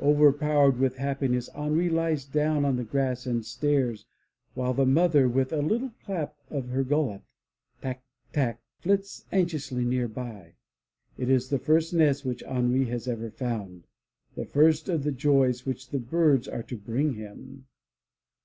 Overpowered 0.00 0.76
with 0.80 0.96
happiness, 0.96 1.48
Henri 1.54 1.88
lies 1.88 2.24
down 2.24 2.64
on 2.64 2.74
the 2.74 2.82
grass 2.82 3.26
and 3.26 3.46
stares, 3.46 4.06
while 4.54 4.74
the 4.74 4.84
mother, 4.84 5.28
with 5.28 5.52
a 5.52 5.62
little 5.62 5.92
clap 6.04 6.34
of 6.50 6.70
her 6.70 6.82
gullet— 6.82 7.22
Tack! 7.80 8.02
Tack! 8.32 8.60
flits 8.80 9.24
anxiously 9.30 9.84
near 9.84 10.08
by. 10.08 10.54
It 11.16 11.30
is* 11.30 11.48
the 11.48 11.60
first 11.60 11.94
nest 11.94 12.24
which 12.24 12.42
Henri 12.42 12.86
has 12.86 13.06
ever 13.06 13.30
found, 13.30 13.84
the 14.34 14.46
first 14.46 14.88
of 14.88 15.04
the 15.04 15.12
joys 15.12 15.64
which 15.64 15.90
the 15.90 16.00
birds 16.00 16.48
are 16.48 16.64
to 16.64 16.76
bring 16.76 17.14
him. 17.14 17.66